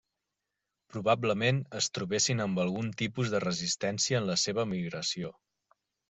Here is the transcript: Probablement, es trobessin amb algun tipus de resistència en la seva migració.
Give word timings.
Probablement, 0.93 1.59
es 1.79 1.89
trobessin 1.97 2.41
amb 2.45 2.61
algun 2.63 2.89
tipus 3.01 3.33
de 3.33 3.41
resistència 3.43 4.23
en 4.23 4.31
la 4.31 4.39
seva 4.45 4.65
migració. 4.71 5.31